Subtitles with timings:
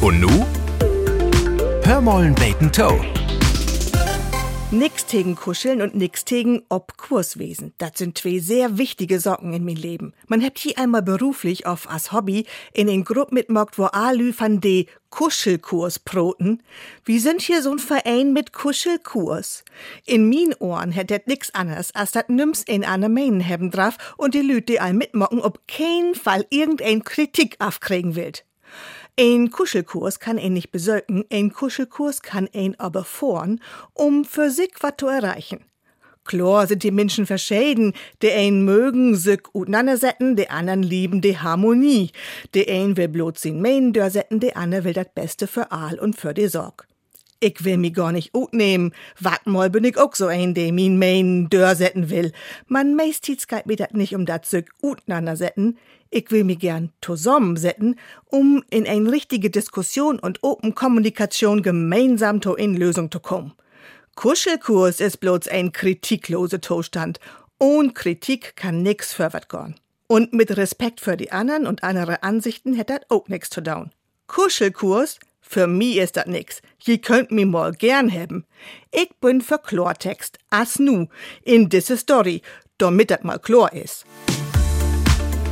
[0.00, 0.28] Und nu?
[1.82, 3.04] Hörmollen Bacon Toe.
[4.70, 7.74] Nix tegen Kuscheln und nix tegen Obkurswesen.
[7.78, 10.12] Das sind zwei sehr wichtige Sorgen in mein Leben.
[10.28, 14.60] Man hebt hier einmal beruflich auf als Hobby in den Grupp mitmockt, wo Alü van
[14.60, 16.62] de Kuschelkurs proten.
[17.04, 19.64] Wir sind hier so ein Verein mit Kuschelkurs.
[20.06, 23.96] In min Ohren hätt das nix anders, als dat nims in eine Meinen haben drauf
[24.16, 28.44] und die Lüt, die all mitmocken, ob kein Fall irgendein Kritik aufkriegen willt.
[29.20, 33.60] Ein Kuschelkurs kann ein nicht besöken, ein Kuschelkurs kann ein aber vorn,
[33.92, 35.64] um für sich was zu erreichen.
[36.22, 37.94] Klar sind die Menschen verschieden.
[38.22, 42.12] De ein mögen sich utnandersetzen, de anderen lieben die Harmonie.
[42.54, 46.14] De ein will bloß sin Main dörsetten, de andere will das Beste für all und
[46.14, 46.87] für die Sorg.
[47.40, 48.92] Ich will mi gar nicht utnehmen.
[49.20, 52.32] Wart mal bin ich auch so ein, der min Main dörsetten will.
[52.66, 55.78] Man meistens geht mir dat nicht um dat sich utnandersetzen.
[56.10, 57.94] Ich will mi gern zusammensetzen,
[58.26, 63.52] um in eine richtige Diskussion und Open Kommunikation gemeinsam to in zu kommen.
[64.16, 67.20] Kuschelkurs ist bloß ein kritiklose Zustand.
[67.60, 69.76] Ohne Kritik kann nix vorwärts gehen.
[70.08, 73.92] Und mit Respekt für die anderen und andere Ansichten hätt dat auch nix zu down.
[74.26, 75.20] Kuschelkurs?
[75.50, 76.60] Für mi ist dat nix.
[76.78, 78.44] Je könnt mi mal gern haben.
[78.90, 81.06] Ich bin für Chlortext, as nu,
[81.42, 82.42] in disse Story,
[82.76, 84.04] damit dat mal Chlor is.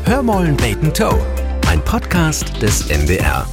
[0.05, 1.19] Hörmollen Bacon Toe.
[1.67, 3.47] Ein Podcast des NDR.